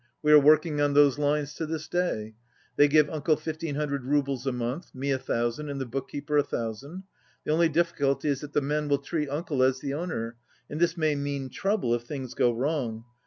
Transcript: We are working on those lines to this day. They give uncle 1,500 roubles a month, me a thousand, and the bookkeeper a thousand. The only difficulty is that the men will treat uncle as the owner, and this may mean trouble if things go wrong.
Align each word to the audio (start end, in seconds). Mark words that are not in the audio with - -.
We 0.23 0.31
are 0.31 0.39
working 0.39 0.81
on 0.81 0.95
those 0.95 1.19
lines 1.19 1.53
to 1.53 1.67
this 1.67 1.87
day. 1.87 2.33
They 2.75 2.87
give 2.87 3.07
uncle 3.11 3.35
1,500 3.35 4.03
roubles 4.03 4.47
a 4.47 4.51
month, 4.51 4.95
me 4.95 5.11
a 5.11 5.19
thousand, 5.19 5.69
and 5.69 5.79
the 5.79 5.85
bookkeeper 5.85 6.37
a 6.39 6.43
thousand. 6.43 7.03
The 7.45 7.51
only 7.51 7.69
difficulty 7.69 8.27
is 8.29 8.41
that 8.41 8.53
the 8.53 8.61
men 8.61 8.87
will 8.87 8.97
treat 8.97 9.29
uncle 9.29 9.61
as 9.61 9.79
the 9.79 9.93
owner, 9.93 10.37
and 10.71 10.79
this 10.79 10.97
may 10.97 11.13
mean 11.13 11.49
trouble 11.49 11.93
if 11.93 12.01
things 12.01 12.33
go 12.33 12.51
wrong. 12.51 13.03